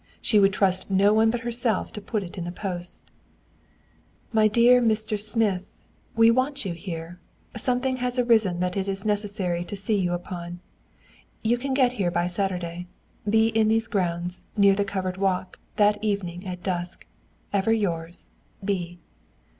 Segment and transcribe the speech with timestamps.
[0.19, 3.03] She would trust none but herself to put it in the post.
[4.33, 5.19] "MY DEAR MR.
[5.19, 5.69] SMITH
[6.15, 7.19] We want you here.
[7.55, 10.59] Something has arisen that it is necessary to see you upon.
[11.43, 12.87] You can get here by Saturday.
[13.29, 17.05] Be in these grounds, near the covered walk, that evening at dusk.
[17.53, 18.29] Ever yours,
[18.65, 18.97] "B."